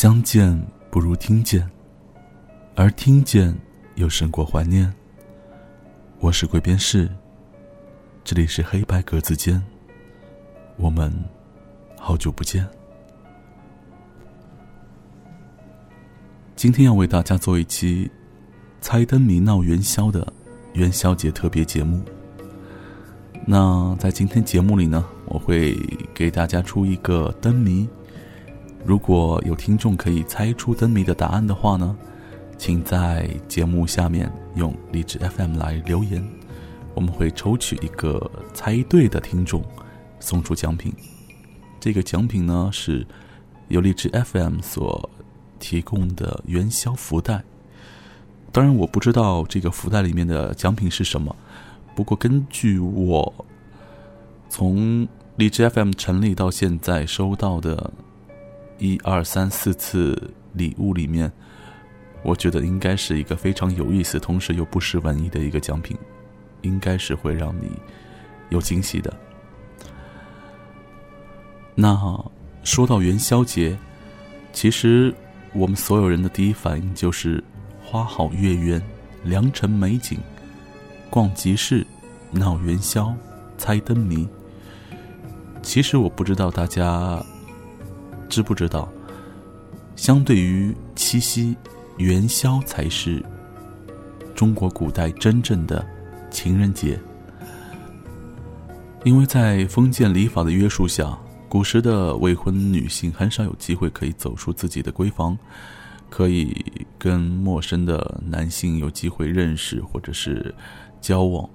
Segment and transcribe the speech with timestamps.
[0.00, 0.56] 相见
[0.92, 1.68] 不如听见，
[2.76, 3.52] 而听见
[3.96, 4.94] 又胜过怀念。
[6.20, 7.10] 我是鬼边士，
[8.22, 9.60] 这里是黑白格子间，
[10.76, 11.12] 我们
[11.98, 12.64] 好久不见。
[16.54, 18.08] 今天要为大家做一期
[18.80, 20.32] 猜灯谜闹元宵的
[20.74, 22.00] 元宵节特别节目。
[23.44, 25.76] 那在今天节目里呢，我会
[26.14, 27.88] 给大家出一个灯谜。
[28.88, 31.94] 如果有听众可以猜出灯谜的答案的话呢，
[32.56, 36.26] 请在节目下面用荔枝 FM 来留言，
[36.94, 38.18] 我们会抽取一个
[38.54, 39.62] 猜对的听众，
[40.20, 40.90] 送出奖品。
[41.78, 43.06] 这个奖品呢是
[43.68, 45.10] 由荔枝 FM 所
[45.58, 47.44] 提供的元宵福袋。
[48.50, 51.36] 当然，我不知道这个福袋里面的奖品是什么。
[51.94, 53.44] 不过，根据我
[54.48, 57.92] 从荔枝 FM 成立到现在收到的
[58.78, 61.30] 一二三四次礼物里面，
[62.22, 65.96] 我觉得应该是一个非常有意思，同时又不失文艺的一个奖品，
[66.62, 67.70] 应该是会让你
[68.50, 69.12] 有惊喜的。
[71.74, 71.96] 那
[72.62, 73.78] 说到元宵节，
[74.52, 75.14] 其实
[75.52, 77.42] 我们所有人的第一反应就是
[77.84, 78.82] 花好月圆，
[79.24, 80.18] 良辰美景。
[81.10, 81.86] 逛集市，
[82.30, 83.14] 闹元宵，
[83.56, 84.28] 猜灯谜。
[85.62, 87.24] 其实我不知道大家
[88.28, 88.88] 知不知道，
[89.96, 91.56] 相对于七夕，
[91.96, 93.24] 元宵才是
[94.34, 95.84] 中国古代真正的
[96.30, 96.98] 情人节。
[99.04, 105.38] 因为在封建礼法的约束下，古时的未婚女性很少有机会可以走出自己的闺房，
[106.10, 106.54] 可以
[106.98, 110.54] 跟陌生的男性有机会认识，或者是。
[111.00, 111.48] 交往，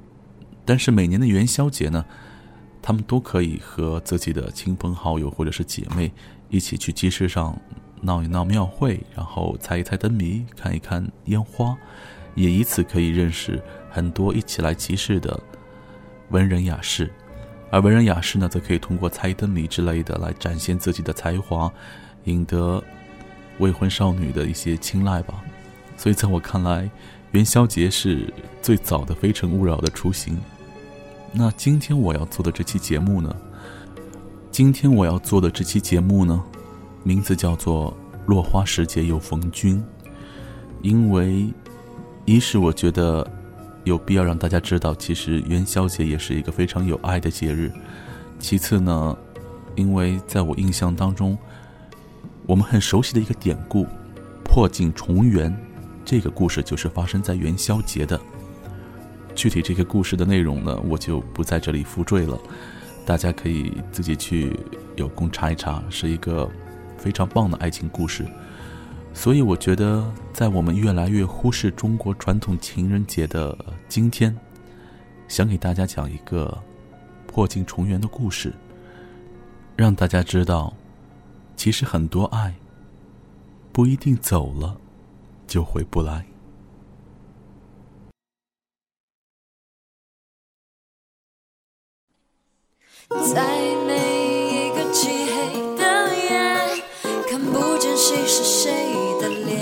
[0.63, 2.05] 但是每年的元宵节呢，
[2.81, 6.09] 他们都可以和自己的亲朋好友或者是姐妹
[6.53, 7.59] 一起去集市上
[7.99, 11.75] 闹一闹庙会，然后猜一猜灯谜，看一看烟花，
[12.35, 13.59] 也以此可以认识
[13.89, 15.37] 很多一起来集市的
[16.29, 17.11] 文人雅士。
[17.71, 21.73] 而文人雅士呢，则可以通过猜灯谜之类的来展现自己的才华，
[22.25, 22.83] 赢得
[23.57, 25.43] 未婚少女的一些青睐吧。
[25.97, 26.87] 所以在我看来。
[27.31, 28.31] 元宵节是
[28.61, 30.39] 最早的《非诚勿扰》的雏形。
[31.31, 33.35] 那今天我要做的这期节目呢？
[34.53, 36.43] 今天我要做的这期节目呢，
[37.01, 37.91] 名字叫做
[38.27, 39.83] 《落花时节又逢君》。
[40.83, 41.51] 因为，
[42.23, 43.27] 一是我觉得
[43.83, 47.71] 有必要让大家知道，其实元宵节也是一个非常有爱的节日；
[48.37, 49.17] 其次呢，
[49.73, 51.35] 因为在我印象当中，
[52.45, 53.87] 我们很熟悉的一个典故——
[54.45, 55.51] 破镜重圆。
[56.05, 58.21] 这个故事就是发生在元宵节的。
[59.33, 62.37] 具体这个故事的内容呢，我就不在这里复赘了，
[63.05, 64.57] 大家可以自己去
[64.95, 66.49] 有空查一查，是一个
[66.97, 68.25] 非常棒的爱情故事。
[69.13, 74.35] 所以我觉得，在我们越来越忽视中国传统情人节的今天，
[75.27, 76.57] 想给大家讲一个
[77.27, 78.53] 破镜重圆的故事，
[79.75, 80.73] 让大家知道，
[81.55, 82.53] 其实很多爱
[83.71, 84.77] 不一定走了。
[85.45, 86.25] 就回不来。
[93.33, 93.43] 在
[93.87, 93.93] 每
[94.49, 95.83] 一个漆黑的
[96.15, 96.31] 夜，
[97.29, 98.71] 看不见谁是谁
[99.21, 99.59] 的脸，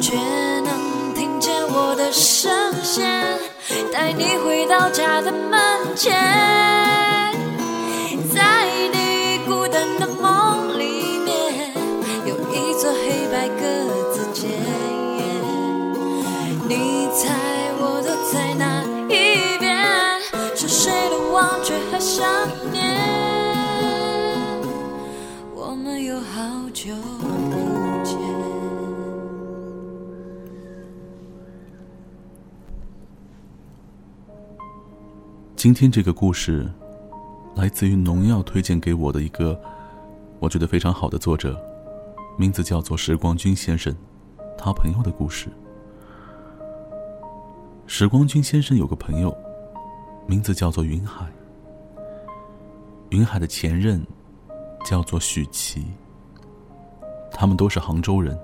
[0.00, 0.16] 却
[0.60, 2.50] 能听见我的声
[2.82, 3.38] 线，
[3.92, 6.85] 带你回到家的门前。
[21.66, 22.24] 却还想
[22.70, 22.96] 念，
[25.52, 27.56] 我们有好久不
[28.04, 28.16] 见。
[35.56, 36.70] 今天这个故事
[37.56, 39.60] 来自于农药推荐给我的一个
[40.38, 41.60] 我觉得非常好的作者，
[42.38, 43.92] 名字叫做时光君先生。
[44.56, 45.48] 他朋友的故事。
[47.88, 49.36] 时光君先生有个朋友，
[50.28, 51.26] 名字叫做云海。
[53.10, 54.04] 云海的前任
[54.84, 55.86] 叫做许琪，
[57.30, 58.38] 他们都是杭州人。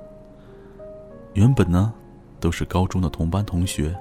[1.34, 1.92] 原本呢，
[2.38, 3.96] 都是高中的同班同学。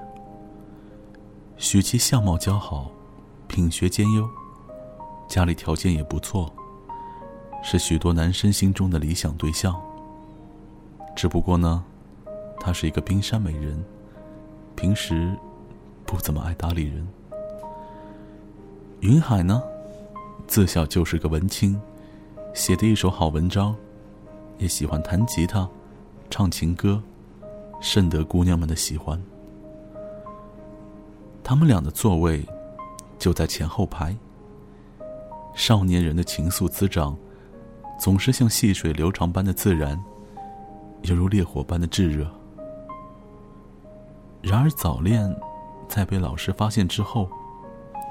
[1.56, 2.90] 许琪相貌姣好，
[3.48, 4.28] 品学兼优，
[5.28, 6.52] 家里条件也不错，
[7.62, 9.80] 是许多男生心中的理想对象。
[11.16, 11.84] 只不过呢，
[12.60, 13.84] 她是一个冰山美人，
[14.76, 15.36] 平时
[16.04, 17.06] 不怎么爱搭理人。
[19.00, 19.62] 云海呢？
[20.46, 21.80] 自小就是个文青，
[22.54, 23.74] 写的一手好文章，
[24.58, 25.68] 也喜欢弹吉他、
[26.28, 27.02] 唱情歌，
[27.80, 29.20] 深得姑娘们的喜欢。
[31.42, 32.46] 他们俩的座位
[33.18, 34.16] 就在前后排。
[35.54, 37.16] 少年人的情愫滋长，
[37.98, 39.98] 总是像细水流长般的自然，
[41.02, 42.26] 犹如烈火般的炙热。
[44.42, 45.34] 然而早恋，
[45.88, 47.28] 在被老师发现之后，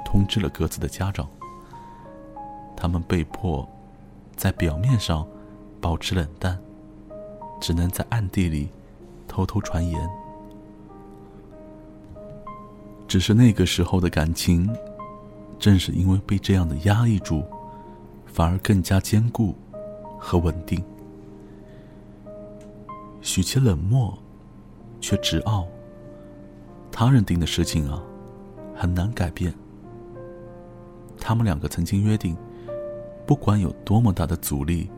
[0.06, 1.28] 通知了各自的家长。
[2.82, 3.68] 他们被迫
[4.36, 5.24] 在表面上
[5.80, 6.60] 保持冷淡，
[7.60, 8.70] 只能在暗地里
[9.28, 10.10] 偷偷传言。
[13.08, 14.68] 只是那个时候的感情。
[15.60, 17.44] 正是因为被这样的压抑住，
[18.26, 19.54] 反而更加坚固
[20.18, 20.84] 和稳定。
[23.22, 24.18] 许其冷漠，
[25.00, 25.68] 却直傲。
[26.92, 28.02] 他认定的事情啊，
[28.76, 29.54] 很难改变。
[31.20, 32.36] 他们两个曾经约定，
[33.32, 34.90] 不管有多么大的阻力，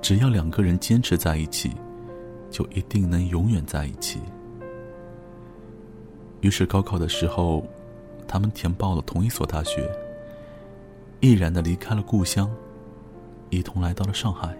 [0.00, 1.72] 只要两个人坚持在一起，
[2.48, 4.20] 就一定能永远在一起。
[6.42, 7.66] 于是高考的时候。
[8.28, 9.88] 他们填报了同一所大学，
[11.20, 12.48] 毅然的离开了故乡，
[13.50, 14.54] 一同来到了上海。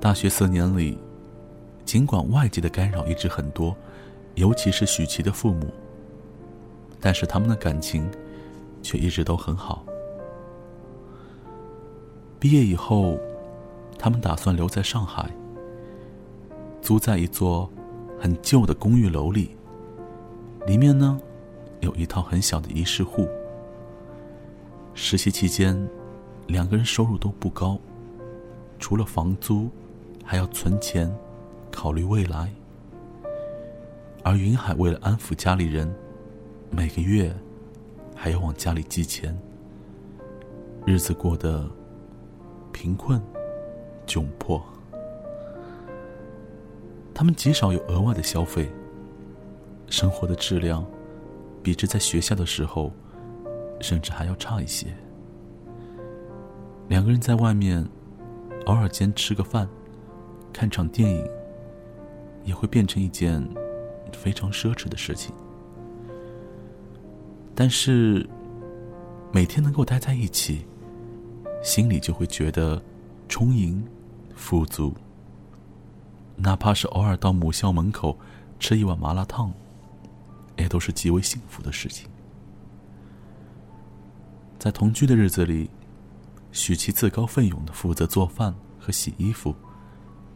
[0.00, 0.98] 大学四年里，
[1.84, 3.76] 尽管外界的干扰一直很多，
[4.34, 5.66] 尤其是许琪的父母，
[7.00, 8.08] 但是他们的感情
[8.82, 9.84] 却一直都很好。
[12.42, 13.20] 毕业以后，
[13.96, 15.30] 他们打算留在上海，
[16.80, 17.70] 租在一座
[18.18, 19.54] 很旧的公寓楼里，
[20.66, 21.20] 里面呢。
[21.82, 23.28] 有一套很小的一室户。
[24.92, 25.88] 实习期间，
[26.48, 27.78] 两个人收入都不高，
[28.80, 29.70] 除了房租，
[30.24, 31.12] 还要存钱，
[31.70, 32.52] 考虑未来。
[34.24, 35.92] 而云海为了安抚家里人，
[36.70, 37.32] 每个月
[38.16, 39.36] 还要往家里寄钱，
[40.84, 41.68] 日子过得
[42.72, 43.22] 贫困
[44.06, 44.62] 窘迫。
[47.14, 48.70] 他们极少有额外的消费，
[49.88, 50.84] 生活的质量。
[51.62, 52.90] 比之在学校的时候，
[53.80, 54.88] 甚至还要差一些。
[56.88, 57.88] 两个人在外面
[58.66, 59.68] 偶尔间吃个饭、
[60.52, 61.24] 看场电影，
[62.42, 63.48] 也会变成一件
[64.12, 65.32] 非常奢侈的事情。
[67.54, 68.28] 但是
[69.30, 70.66] 每天能够待在一起，
[71.62, 72.82] 心里就会觉得
[73.28, 73.82] 充盈、
[74.34, 74.94] 富足。
[76.36, 78.18] 哪怕是偶尔到母校门口
[78.58, 79.52] 吃一碗麻辣烫。
[80.58, 82.08] 也都是极为幸福的事情。
[84.58, 85.68] 在同居的日子里，
[86.52, 89.52] 许琪自告奋勇的负责做饭和洗衣服，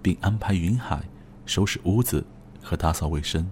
[0.02, 1.04] 并安排云海
[1.44, 2.26] 收拾屋子
[2.60, 3.48] 和打扫卫生。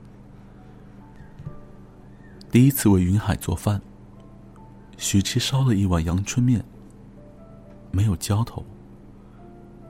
[2.51, 3.81] 第一次为云海做饭，
[4.97, 6.65] 许琪烧了一碗阳春面，
[7.95, 8.65] 没有浇头，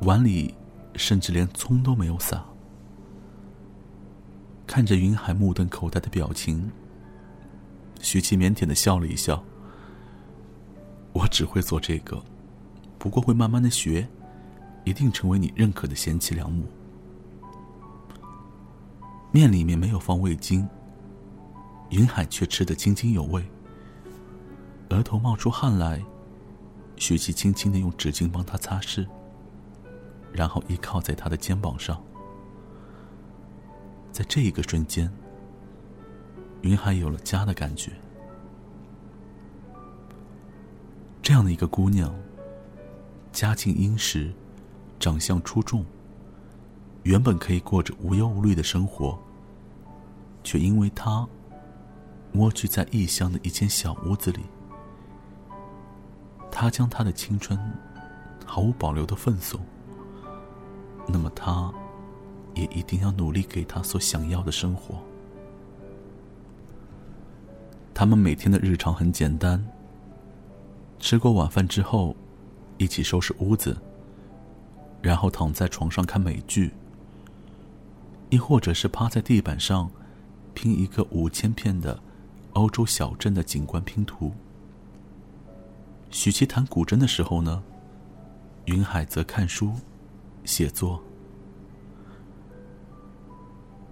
[0.02, 0.54] 碗里
[0.94, 2.44] 甚至连葱都没有撒。
[4.66, 6.70] 看着云海目瞪口呆的表情，
[8.00, 9.42] 徐琪腼腆的笑了一笑。
[11.12, 12.22] 我只会做这个，
[12.98, 14.06] 不过会慢慢的学，
[14.84, 16.66] 一定成为你认可的贤妻良母。
[19.30, 20.68] 面里面没有放味精，
[21.90, 23.44] 云海却吃得津津有味。
[24.90, 26.04] 额头冒出汗来，
[26.96, 29.06] 许琪轻轻的用纸巾帮他擦拭，
[30.32, 32.02] 然后依靠在他的肩膀上。
[34.12, 35.12] 在这一个瞬间，
[36.62, 37.90] 云海有了家的感觉。
[41.20, 42.14] 这样的一个姑娘，
[43.32, 44.32] 家境殷实，
[45.00, 45.84] 长相出众，
[47.02, 49.18] 原本可以过着无忧无虑的生活，
[50.44, 51.26] 却因为她
[52.34, 54.40] 蜗居在异乡的一间小屋子里，
[56.54, 57.58] 他将他的青春
[58.46, 59.60] 毫无保留的奉送。
[61.06, 61.70] 那么他。
[62.54, 64.94] 也一定要努力给他所想要的生活。
[67.92, 69.60] 他们每天的日常很简单。
[71.00, 72.14] 吃过晚饭之后，
[72.78, 73.76] 一起收拾屋子，
[75.02, 76.72] 然后躺在床上看美剧，
[78.30, 79.90] 亦或者是趴在地板上
[80.54, 82.00] 拼一个五千片的
[82.52, 84.32] 欧洲小镇的景观拼图。
[86.14, 87.60] 许琪弹古筝的时候呢，
[88.66, 89.72] 云海则看书、
[90.44, 91.02] 写作。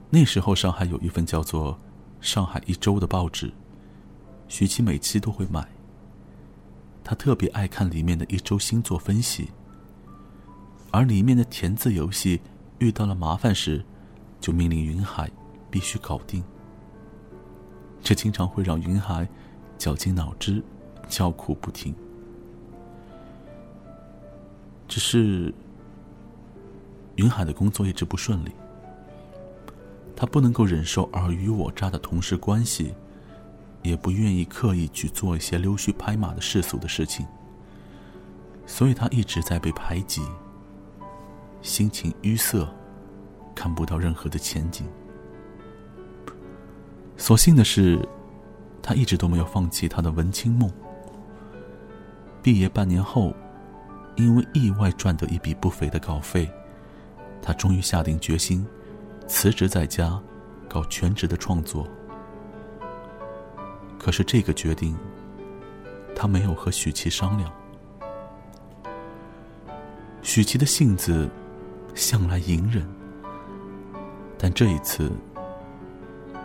[0.09, 1.75] 那时候，上海有一份叫做
[2.21, 3.53] 《上海一周》的报纸，
[4.47, 5.67] 许琪每期都会买。
[7.03, 9.51] 他特别爱看里面的一周星座分析，
[10.93, 12.41] 而里面的填字游戏
[12.79, 13.85] 遇到了麻烦时，
[14.41, 15.29] 就命令云海
[15.69, 16.43] 必须搞定。
[18.01, 19.29] 这经常会让云海
[19.77, 20.63] 绞尽脑汁，
[21.09, 21.93] 叫苦不停。
[24.93, 25.51] 只是
[27.15, 28.53] 云海的工作一直不顺利，
[30.15, 32.93] 他不能够忍受尔虞我诈的同事关系，
[33.81, 37.25] 也不愿意刻意去做一些溜须拍马的世俗的事情，
[38.67, 40.21] 所以他一直在被排挤，
[41.63, 42.69] 心情淤塞，
[43.55, 44.87] 看不到任何的前景。
[47.17, 48.07] 所幸的是，
[48.83, 50.71] 他一直都没有放弃他的文青梦。
[52.43, 53.35] 毕业半年后，
[54.17, 56.51] 因为意外赚得一笔不菲的稿费，
[57.41, 58.67] 他终于下定决心
[59.27, 60.21] 辞职在家，
[60.69, 61.89] 搞全职的创作。
[63.99, 64.97] 可是这个决定，
[66.15, 67.51] 他没有和许琪商量。
[70.21, 71.29] 许琪的性子
[71.95, 72.87] 向来隐忍，
[74.39, 75.11] 但这一次，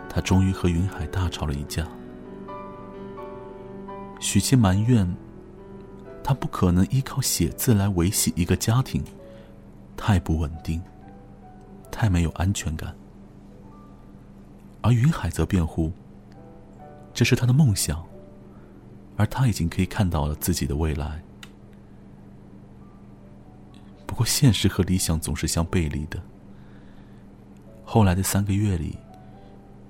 [0.08, 1.86] 他终于和云海大吵了一架。
[4.18, 5.06] 许琪埋怨。
[6.28, 9.02] 他不可能依靠写字来维系一个家庭，
[9.96, 10.78] 太不稳定，
[11.90, 12.94] 太没有安全感。
[14.82, 15.90] 而云海则辩护，
[17.14, 18.04] 这是他的梦想，
[19.16, 21.18] 而他已经可以看到了自己的未来。
[24.06, 26.22] 不过，现实和理想总是相背离的。
[27.86, 28.98] 后来的三个月里，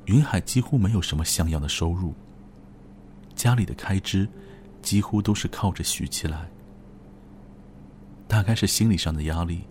[0.04, 2.14] 云海几乎没有什么像样的收入，
[3.34, 4.28] 家里的开支。
[4.82, 6.48] 几乎都是靠着许琪来。
[8.26, 9.62] 大概是心理上的压力，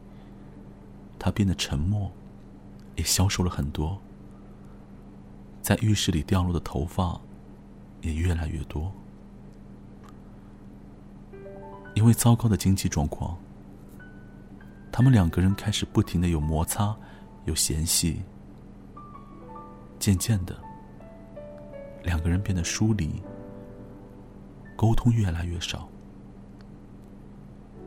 [1.19, 2.11] 他变得沉默，
[2.95, 3.99] 也消瘦了很多。
[5.61, 7.19] 在浴室里掉落的头发
[8.01, 8.91] 也越来越多。
[11.93, 13.37] 因为糟糕的经济状况，
[14.91, 16.95] 他们两个人开始不停的有摩擦，
[17.45, 18.21] 有嫌隙。
[19.99, 20.55] 渐渐的，
[22.03, 23.21] 两个人变得疏离。
[24.77, 25.89] 沟通越来越少，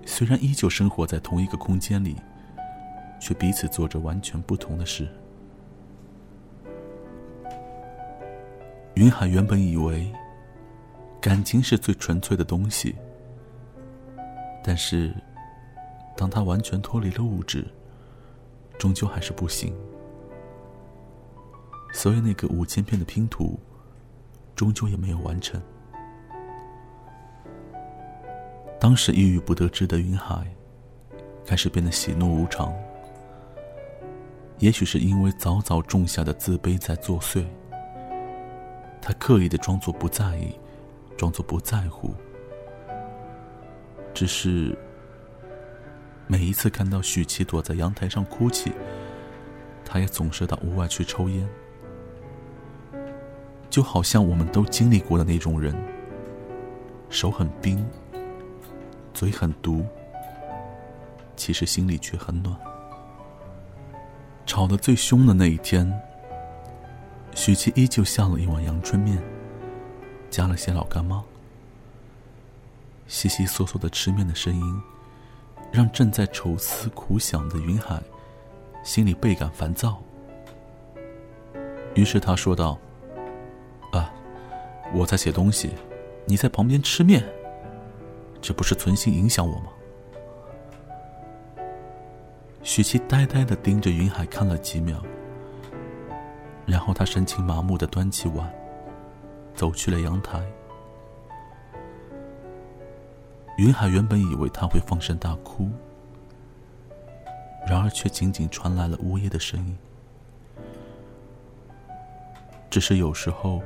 [0.05, 2.17] 虽然依旧生活在同一个空间里，
[3.21, 5.09] 却彼此做着完全不同的事。
[8.95, 10.13] 云海原本以为
[11.21, 12.97] 感情是最纯粹的东西，
[14.63, 15.15] 但是
[16.17, 17.65] 当他完全脱离了物质，
[18.79, 19.73] 终究还是不行。
[21.93, 23.59] 所以那个五千片的拼图，
[24.57, 25.63] 终究也没有完成。
[28.81, 30.43] 当时郁郁不得志的云海，
[31.45, 32.75] 开始变得喜怒无常。
[34.59, 37.45] 也许是因为早早种下的自卑在作祟，
[39.03, 40.59] 他刻意的装作不在意，
[41.15, 42.15] 装作不在乎。
[44.15, 44.75] 只是
[46.27, 48.73] 每一次看到许琪躲在阳台上哭泣，
[49.85, 51.47] 他也总是到屋外去抽烟，
[53.69, 55.75] 就好像我们都经历过的那种人，
[57.11, 57.87] 手很冰。
[59.21, 59.85] 嘴很毒，
[61.37, 62.57] 其实心里却很暖。
[64.47, 65.93] 吵得最凶的那一天，
[67.35, 69.23] 许琪依旧下了一碗阳春面，
[70.31, 71.23] 加了些老干妈。
[73.09, 74.83] 悉悉嗦嗦的吃面的声音，
[75.71, 78.03] 让正在愁思苦想的云海
[78.83, 80.03] 心里倍感烦躁。
[81.95, 82.79] 于是他说道
[83.93, 84.11] ：“啊，
[84.95, 85.73] 我在写东西，
[86.25, 87.23] 你在旁边吃面。”
[88.41, 89.67] 这不是存心影响我吗？
[92.63, 95.03] 许琪呆呆的盯着云海看了几秒，
[96.67, 98.53] 然后他神情麻木的端起碗，
[99.55, 100.43] 走去了阳台。
[103.57, 105.69] 云海原本以为他会放声大哭，
[107.67, 109.79] 然而却仅仅传来了呜咽的声音。
[112.71, 113.61] 只是有时候，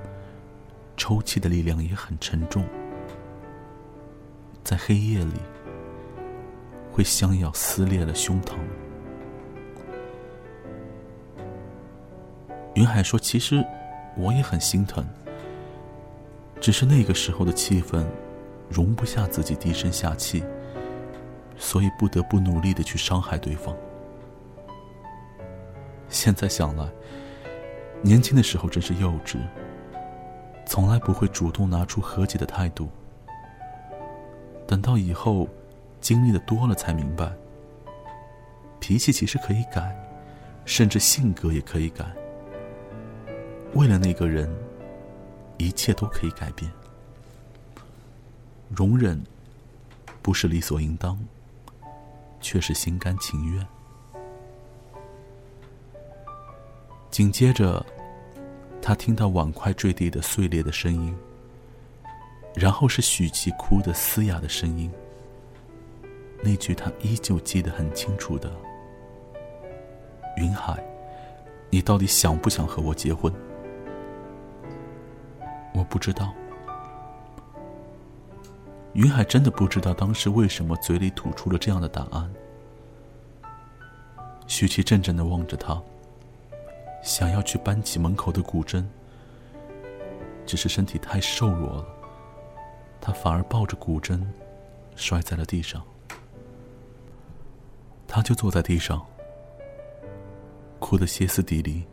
[0.96, 2.64] 抽泣的力量也很沉重。
[4.64, 5.34] 在黑夜里，
[6.90, 8.54] 会相咬撕裂了胸膛。
[12.74, 13.62] 云海说：“其实
[14.16, 15.06] 我也很心疼，
[16.60, 18.04] 只是那个时候的气氛
[18.70, 20.42] 容不下自己低声下气，
[21.58, 23.76] 所以不得不努力的去伤害对方。
[26.08, 26.88] 现在想来，
[28.00, 29.36] 年轻的时候真是幼稚，
[30.66, 32.88] 从来不会主动拿出和解的态度。”
[34.66, 35.48] 等到以后，
[36.00, 37.32] 经历的多了，才明白，
[38.80, 39.94] 脾气其实可以改，
[40.64, 42.04] 甚至性格也可以改。
[43.74, 44.48] 为了那个人，
[45.58, 46.70] 一切都可以改变。
[48.68, 49.22] 容忍，
[50.22, 51.18] 不是理所应当，
[52.40, 53.66] 却是心甘情愿。
[57.10, 57.84] 紧接着，
[58.82, 61.14] 他听到碗筷坠地的碎裂的声音。
[62.54, 64.90] 然后是许琪哭的嘶哑的声音。
[66.42, 68.52] 那句他依旧记得很清楚的
[70.36, 70.82] ：“云海，
[71.70, 73.32] 你到底想不想和我结婚？”
[75.74, 76.32] 我不知道。
[78.92, 82.32] 云海真的不知道当时为什么嘴里吐出了这样的答案。
[84.46, 85.82] 许琪怔怔的望着他，
[87.02, 88.84] 想要去搬起门口的古筝，
[90.46, 91.84] 只是身体太瘦弱了，
[93.06, 94.18] 他反而抱着古筝，
[94.96, 95.84] 摔在了地上。
[98.08, 99.04] 他就坐在地上，
[100.78, 101.84] 哭得歇斯底里。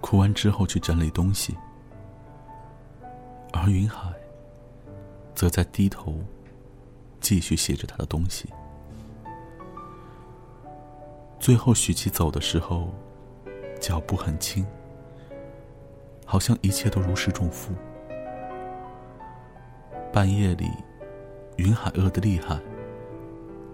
[0.00, 1.56] 哭完之后去整理东西，
[3.52, 4.12] 而云海。
[5.36, 6.16] 则在低头，
[7.20, 8.48] 继续写着他的东西。
[11.38, 12.92] 最后，许琪走的时候，
[13.80, 14.66] 脚步很轻，
[16.26, 17.72] 好像一切都如释重负。
[20.12, 20.70] 半夜里，
[21.56, 22.60] 云海饿得厉害，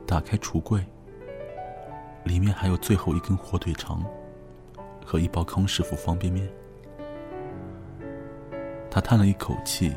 [0.07, 0.85] 打开橱柜，
[2.25, 4.05] 里面还有最后一根火腿肠
[5.05, 6.49] 和一包康师傅方便面。
[8.91, 9.93] 他叹了一口气。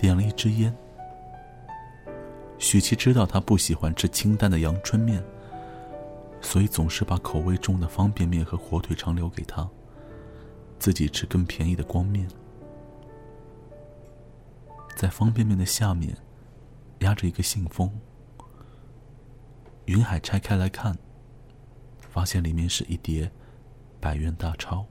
[0.00, 0.74] 点了一支烟。
[2.56, 5.22] 许琪知道他不喜欢吃清淡的阳春面，
[6.40, 9.68] 所以总是把口味重的方便面和火腿肠留给他，
[10.78, 12.26] 自己吃更便宜的光面。
[15.00, 16.14] 在方便面的下面，
[16.98, 17.90] 压着一个信封。
[19.86, 20.94] 云海拆开来看，
[21.98, 23.32] 发现里面是一叠
[23.98, 24.84] 百元大钞。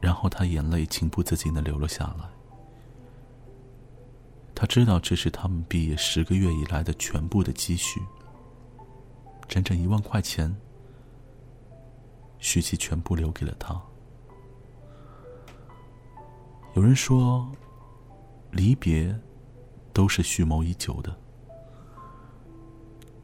[0.00, 2.30] 然后他眼泪情不自禁的流了下来。
[4.54, 8.00] 他知道这是他们毕业十个月以来的全部的积蓄，
[9.46, 10.56] 整整一万块钱。
[12.38, 13.78] 许琪全部留给了他。
[16.78, 17.44] 有人说，
[18.52, 19.12] 离别
[19.92, 21.12] 都是蓄谋已久的，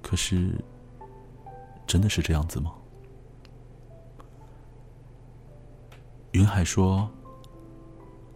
[0.03, 0.61] 可是，
[1.87, 2.75] 真的是这样子吗？
[6.33, 7.09] 云海说：“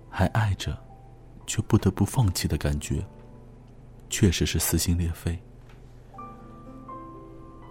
[0.09, 0.79] 还爱着，
[1.49, 3.05] 却不得不放弃的感觉，
[4.09, 5.37] 确实是撕心裂肺。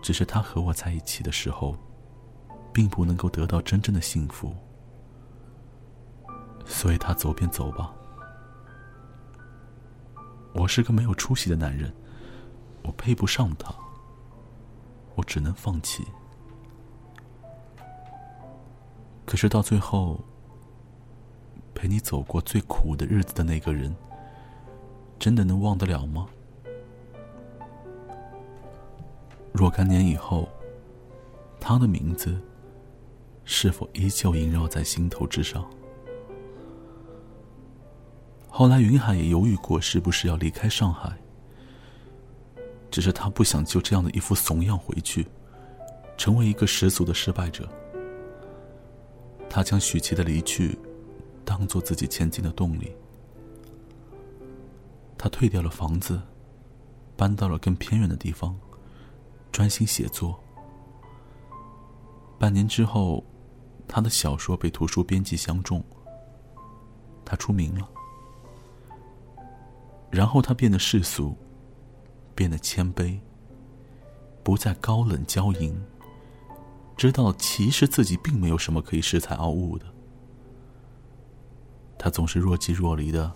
[0.01, 1.77] 只是他和我在一起的时候，
[2.73, 4.53] 并不能够得到真正的幸福，
[6.67, 7.93] 所以他走便走吧。
[10.53, 11.91] 我是个没有出息的男人，
[12.83, 13.73] 我配不上他，
[15.15, 16.05] 我只能放弃。”
[19.25, 20.19] 可是到最后，
[21.75, 23.93] 陪你走过最苦的日子的那个人，
[25.19, 26.27] 真的能忘得了吗？
[29.51, 30.47] 若干年以后，
[31.59, 32.39] 他的名字
[33.43, 35.65] 是否依旧萦绕在心头之上？
[38.57, 41.15] 后来，云海也犹豫过是不是要离开上海，
[42.89, 45.27] 只是他不想就这样的一副怂样回去，
[46.17, 47.69] 成为一个十足的失败者。
[49.47, 50.75] 他将许琪的离去
[51.45, 52.91] 当做自己前进的动力。
[55.19, 56.19] 他退掉了房子，
[57.15, 58.57] 搬到了更偏远的地方，
[59.51, 60.43] 专心写作。
[62.39, 63.23] 半年之后，
[63.87, 65.83] 他的小说被图书编辑相中，
[67.23, 67.87] 他出名了。
[70.09, 71.35] 然后他变得世俗，
[72.33, 73.19] 变得谦卑，
[74.43, 75.79] 不再高冷娇淫。
[76.95, 79.85] 知道其实自己并没有什么可以恃才傲物的，
[81.97, 83.31] 他总是若即若离的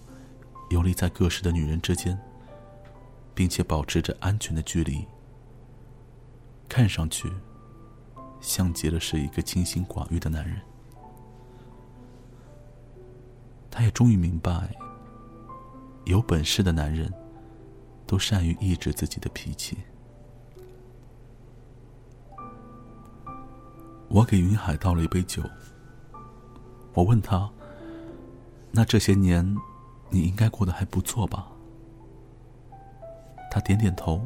[0.71, 2.17] 游离在各式的女人之间，
[3.36, 5.05] 并且保持着安全的距离。
[6.67, 7.31] 看上去
[8.39, 10.60] 像极了是一个清心寡欲的男人。
[13.69, 14.73] 他也终于明白，
[16.05, 17.13] 有本事的男人
[18.05, 19.77] 都善于抑制自己的脾气。
[24.07, 25.41] 我给云海倒了一杯酒。
[26.93, 27.49] 我问他
[28.71, 29.55] ：“那这些年，
[30.09, 31.47] 你应该过得还不错吧？”
[33.49, 34.21] 他点点头，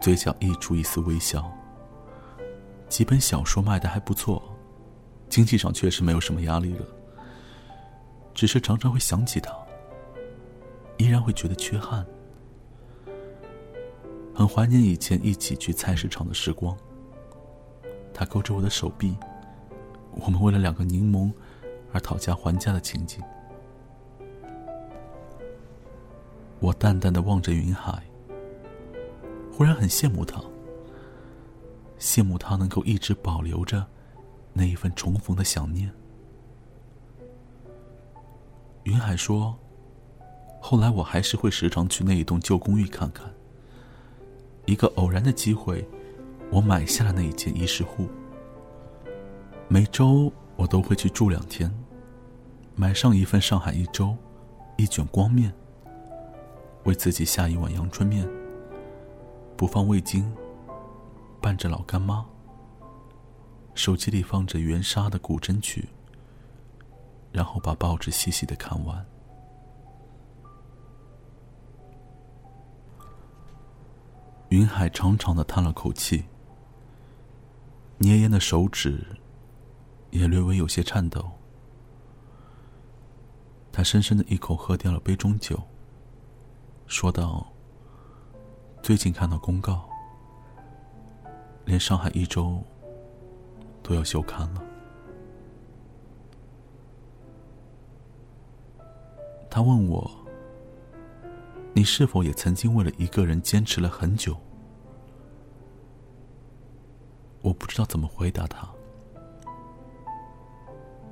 [0.00, 1.50] 嘴角溢出一丝微笑。
[2.88, 4.42] 几本小说卖的还不错，
[5.30, 6.86] 经济上确实没有什么压力了。
[8.34, 9.50] 只是常常会想起他，
[10.98, 12.06] 依然会觉得缺憾，
[14.34, 16.76] 很怀念以前一起去菜市场的时光。
[18.14, 19.14] 他勾着我的手臂，
[20.12, 21.30] 我们为了两个柠檬
[21.92, 23.22] 而讨价还价的情景。
[26.60, 28.02] 我淡淡的望着云海，
[29.52, 30.42] 忽然很羡慕他，
[31.98, 33.86] 羡慕他能够一直保留着
[34.54, 35.92] 那一份重逢的想念。
[38.84, 39.54] 云海说
[40.68, 43.32] ：“后来我还是会时常去那一栋旧公寓看看，
[44.64, 45.88] 一个偶然的机会，
[46.50, 48.08] 我买下了那一间衣食户。
[49.68, 51.72] 每周我都会去住两天，
[52.74, 54.16] 买上一份上海一周，
[54.76, 55.54] 一卷光面，
[56.82, 58.28] 为自己下一碗阳春面，
[59.56, 60.28] 不放味精，
[61.40, 62.26] 伴着老干妈。
[63.76, 65.88] 手机里放着袁莎的古筝曲，
[67.30, 69.06] 然后把报纸细细的看完。
[74.50, 76.24] 云海长长的叹了口气，
[77.98, 79.04] 捏烟的手指
[80.10, 81.32] 也略微有些颤抖。
[83.72, 85.60] 他深深的一口喝掉了杯中酒，
[86.86, 87.52] 说道
[88.82, 89.86] ：“最近看到公告，
[91.64, 92.62] 连上海一周
[93.82, 94.62] 都要休刊了。”
[99.50, 100.10] 他问我
[101.76, 104.34] ：“你是否也曾经为了一个人坚持了很久？”
[107.44, 108.66] 我不知道怎么回答他。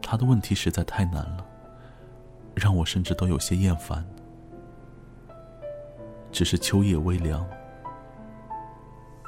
[0.01, 1.47] 他的问题实在太难了，
[2.55, 4.03] 让我甚至都有些厌烦。
[6.33, 7.47] 只是秋夜微凉，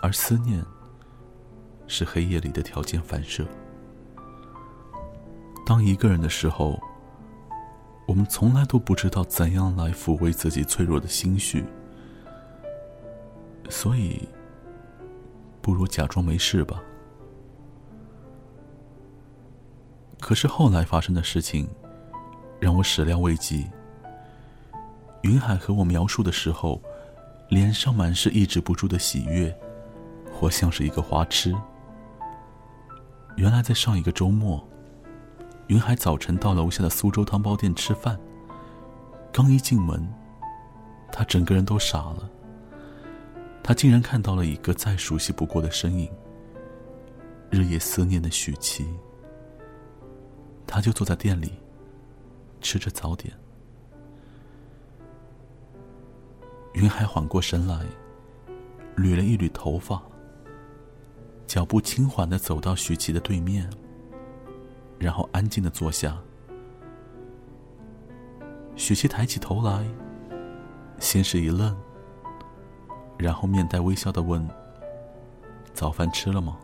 [0.01, 0.65] 而思念
[1.87, 3.47] 是黑夜里的条件反射。
[5.67, 6.81] 当一个人的时候，
[8.07, 11.65] 我们从来都不知道怎样来抚慰自己脆弱的心绪，
[13.69, 14.29] 所以
[15.61, 16.81] 不如假装没事吧。
[20.21, 21.69] 可是后来发生的事情，
[22.61, 23.67] 让我始料未及。
[25.23, 26.81] 云海和我描述的时候，
[27.49, 29.53] 脸上满是抑制不住的喜悦，
[30.33, 31.55] 活像是一个花痴。
[33.37, 34.67] 原来在上一个周末，
[35.69, 38.19] 云海早晨到楼下的苏州汤包店吃饭，
[39.33, 40.09] 刚一进门，
[41.11, 42.31] 他整个人都傻了。
[43.65, 46.09] 他竟然看到了一个再熟悉不过的身影——
[47.51, 48.87] 日夜思念的许琪。
[50.69, 51.53] 他就坐在店里，
[52.61, 53.35] 吃着早点。
[56.75, 57.85] 云海缓过神来，
[58.97, 60.01] 捋了一捋头发，
[61.45, 63.69] 脚步轻缓的走到许琪的对面，
[64.99, 66.17] 然后安静的坐下。
[68.77, 69.85] 许琪抬起头来，
[70.99, 71.77] 先是一愣，
[73.17, 74.47] 然后面带微笑的问
[75.73, 76.59] ：“早饭吃了吗？”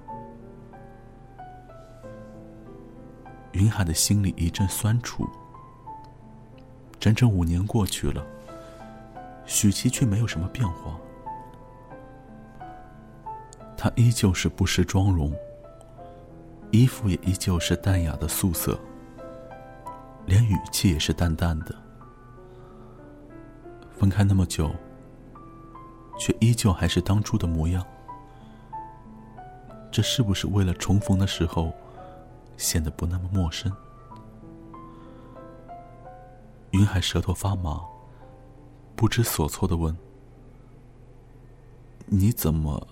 [3.52, 5.28] 云海的心里一阵酸楚。
[6.98, 8.24] 整整五年过去了，
[9.44, 10.96] 许琪却没有什么变化。
[13.76, 15.34] 她依旧是不失妆容，
[16.72, 18.78] 衣服也依旧是淡雅的素色，
[20.26, 21.74] 连语气也是淡淡的。
[23.90, 24.74] 分开那么久，
[26.18, 27.86] 却依旧还是当初的模样。
[29.90, 31.72] 这是不是为了重逢的时候？
[32.58, 33.72] 显得不那么陌生。
[36.70, 37.80] 云海舌头发麻，
[38.94, 39.96] 不知所措的问
[42.06, 42.86] ：“你怎么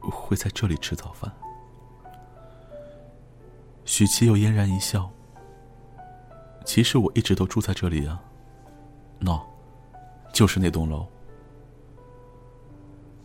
[0.00, 1.32] 会在这里吃早饭？”
[3.84, 5.10] 许琪又嫣然一笑
[6.64, 8.20] ：“其实我一直都住在这里啊，
[9.18, 9.40] 那，
[10.32, 11.06] 就是那栋楼。”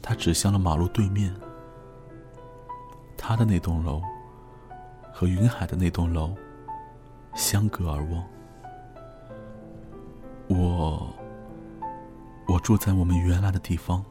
[0.02, 1.34] 他指向了马路对面，
[3.18, 4.02] 他的那栋楼。
[5.20, 6.36] 和云海的那栋楼
[7.34, 8.24] 相隔而望。
[10.48, 11.12] 我，
[12.48, 14.06] 我住在我们原来的地方。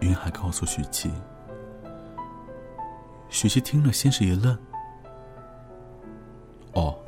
[0.00, 1.10] 云海告诉许琪。
[3.30, 4.54] 许琪听了，先是一愣。
[6.72, 6.98] 哦。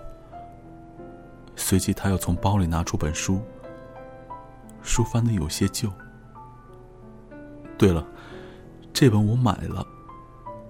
[1.56, 3.40] 随即，他又从包里拿出本书，
[4.82, 5.90] 书翻的有些旧。
[7.78, 8.04] 对了，
[8.92, 9.86] 这本我买了，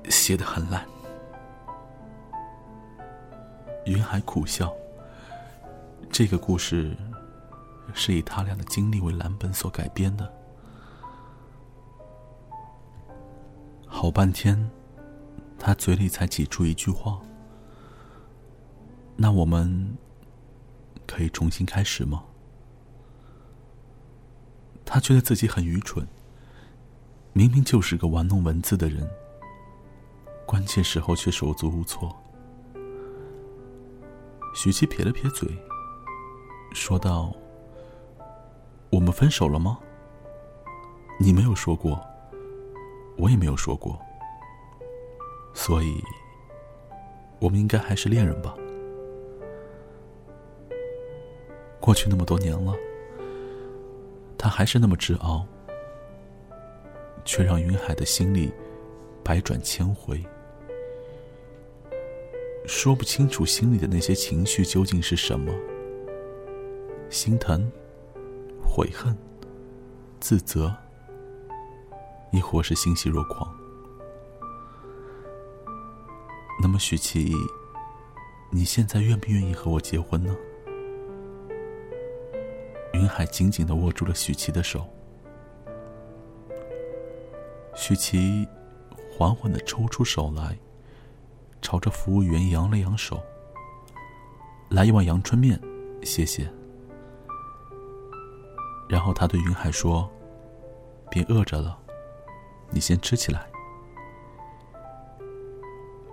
[0.09, 0.87] 写的很烂。
[3.87, 4.72] 云海苦笑。
[6.12, 6.96] 这个故事
[7.94, 10.31] 是以他俩的经历为蓝本所改编的。
[13.87, 14.70] 好半天，
[15.59, 17.20] 他嘴里才挤出一句话
[19.22, 19.98] ：“那我们
[21.06, 22.24] 可以重新开始吗？”
[24.83, 26.09] 他觉得自己很愚蠢，
[27.35, 29.06] 明明就是个玩弄文字的人，
[30.46, 32.16] 关键时候却手足无措。
[34.54, 35.46] 许七撇了撇嘴，
[36.72, 37.30] 说道
[38.90, 39.78] ：“我们分手了吗？
[41.20, 42.02] 你没有说过，
[43.18, 44.00] 我也没有说过，
[45.52, 46.02] 所以，
[47.38, 48.56] 我们应该还是恋人吧？
[51.81, 52.75] 过去那么多年了，
[54.37, 55.45] 他还是那么执拗，
[57.25, 58.53] 却让云海的心里
[59.25, 60.23] 百转千回，
[62.66, 65.53] 说不清楚心里的那些情绪究竟是什么：
[67.09, 67.71] 心疼、
[68.62, 69.16] 悔恨、
[70.21, 70.73] 自责，
[72.31, 73.51] 亦或是欣喜若狂。
[76.62, 77.35] 那么，许琪，
[78.51, 80.37] 你现在愿不愿意和我结婚呢？
[83.11, 84.87] 云海紧紧的握住了许琪的手。
[87.75, 88.46] 许琪
[89.11, 90.57] 缓缓的抽出手来，
[91.61, 93.20] 朝着服务员扬了扬手
[94.70, 95.61] ：“来一碗阳春面，
[96.05, 96.49] 谢谢。”
[98.88, 100.09] 然后他对云海说
[101.11, 101.77] ：“别饿着了，
[102.70, 103.44] 你先吃起来。”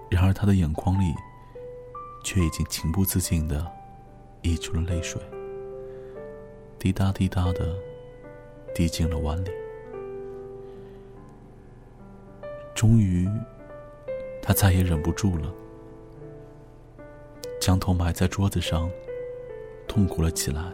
[0.10, 1.14] 然而他的眼眶里，
[2.24, 3.72] 却已经情不自禁的
[4.42, 5.22] 溢出了泪水，
[6.80, 7.76] 滴答滴答的
[8.74, 9.52] 滴进了碗里。
[12.76, 13.28] 终于，
[14.42, 15.52] 他再也忍不住了，
[17.60, 18.90] 将头埋在桌子上，
[19.88, 20.72] 痛哭了起来。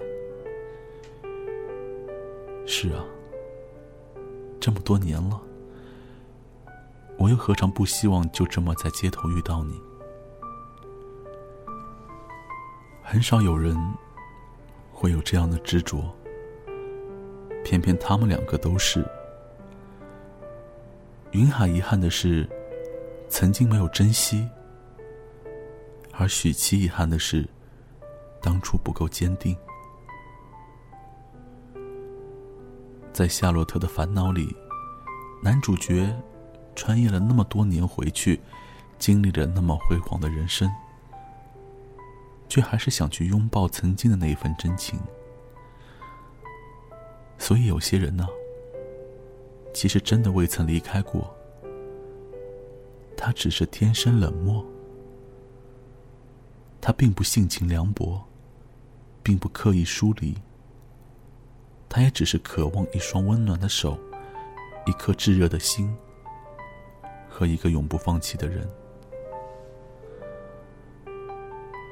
[2.65, 3.05] 是啊，
[4.59, 5.41] 这么多年了，
[7.17, 9.81] 我又何尝不希望就这么在街头遇到你？
[13.01, 13.77] 很少有人
[15.03, 16.01] 会有这样的执着，
[17.65, 19.05] 偏偏他们两个都是。
[21.31, 22.49] 云海遗憾的是，
[23.27, 24.47] 曾经没有珍惜；
[26.13, 27.45] 而许琪遗憾的是，
[28.41, 29.53] 当初不够坚定。
[33.11, 34.55] 在《夏洛特的烦恼》里，
[35.43, 36.15] 男主角
[36.77, 38.39] 穿越了那么多年回去，
[38.97, 40.71] 经历了那么辉煌的人生，
[42.53, 44.99] 却还是想去拥抱曾经的那一份真情。
[47.39, 48.27] 所以，有些人呢。
[49.73, 51.35] 其实真的未曾离开过，
[53.17, 54.63] 他只是天生冷漠。
[56.79, 58.23] 他并不性情凉薄，
[59.23, 60.37] 并不刻意疏离。
[61.89, 63.97] 他也只是渴望一双温暖的手，
[64.85, 65.91] 一颗炙热的心，
[67.27, 68.69] 和一个永不放弃的人。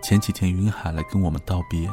[0.01, 1.89] 前几天云海来跟我们道别，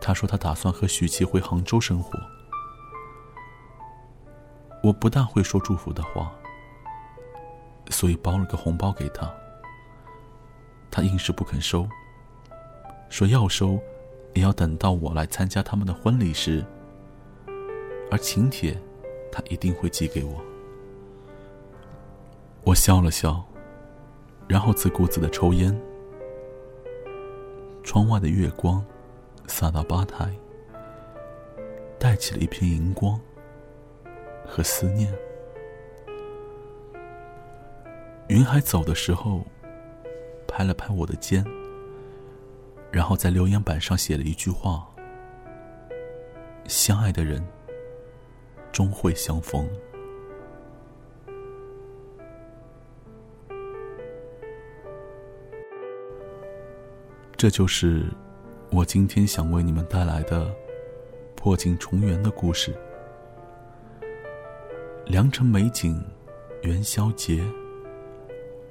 [0.00, 2.18] 他说他打算和许琪回杭州生活。
[4.82, 6.32] 我不大会说祝福的话，
[7.90, 9.30] 所以包了个红包给他。
[10.90, 11.88] 他硬是不肯收，
[13.08, 13.78] 说要收，
[14.34, 16.64] 也要等到我来参加他们的婚礼时。
[18.10, 18.80] 而请帖，
[19.30, 20.40] 他一定会寄给我。
[22.64, 23.42] 我笑了笑，
[24.46, 25.76] 然后自顾自的抽烟。
[27.82, 28.84] 窗外的月光，
[29.46, 30.30] 洒到吧台，
[31.98, 33.20] 带起了一片荧光。
[34.44, 35.10] 和思念。
[38.28, 39.46] 云海走的时候，
[40.46, 41.42] 拍了拍我的肩，
[42.90, 44.86] 然后在留言板上写了一句话
[46.68, 47.42] ：“相爱的人，
[48.72, 49.66] 终会相逢。”
[57.42, 58.06] 这就是
[58.70, 60.48] 我今天想为你们带来的
[61.34, 62.72] 破镜重圆的故事。
[65.06, 66.00] 良辰美景，
[66.62, 67.44] 元宵节。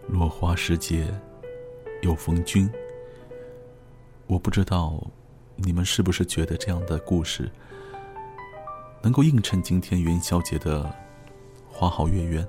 [0.08, 1.06] 落花时节，
[2.02, 2.72] 又逢君。
[4.26, 5.06] 我不知道
[5.58, 7.52] 你们是不是觉得这样的故事
[9.02, 10.90] 能够映衬今天元宵节的
[11.68, 12.48] 花好月圆。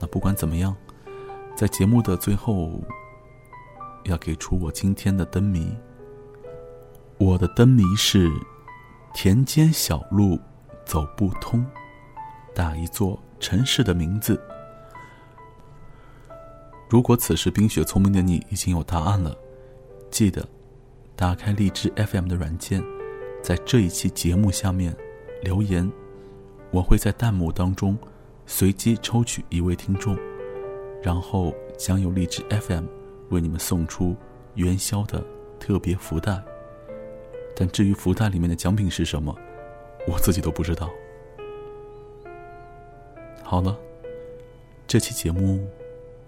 [0.00, 0.76] 那不管怎么样，
[1.54, 2.72] 在节目的最后，
[4.04, 5.74] 要给出我今天的灯谜。
[7.18, 8.30] 我的灯谜是：
[9.12, 10.38] 田间小路
[10.84, 11.64] 走不通。
[12.52, 14.38] 打一座城市的名字。
[16.88, 19.34] 如果此时冰雪聪明的你已经有答案了，
[20.10, 20.46] 记得
[21.14, 22.82] 打开荔枝 FM 的软件，
[23.40, 24.94] 在这一期节目下面
[25.42, 25.90] 留言，
[26.72, 27.96] 我会在弹幕当中
[28.46, 30.18] 随机抽取一位听众，
[31.00, 32.86] 然后将由荔枝 FM
[33.30, 34.16] 为你们送出
[34.54, 35.24] 元宵的
[35.58, 36.40] 特别福袋。
[37.56, 39.36] 但至于福袋里面的奖品是什么，
[40.06, 40.90] 我自己都不知道。
[43.42, 43.76] 好了，
[44.86, 45.68] 这期节目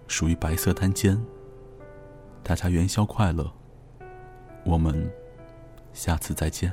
[0.09, 1.23] 属于白色单间。
[2.43, 3.51] 大家元宵快乐，
[4.65, 5.09] 我们
[5.93, 6.73] 下次再见。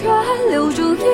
[0.00, 0.06] 却
[0.48, 1.09] 留住一。